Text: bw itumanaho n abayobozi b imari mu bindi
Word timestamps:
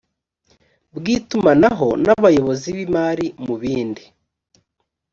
bw 0.95 1.05
itumanaho 1.15 1.89
n 2.03 2.05
abayobozi 2.15 2.67
b 2.75 2.77
imari 2.85 3.27
mu 3.45 3.55
bindi 3.61 4.03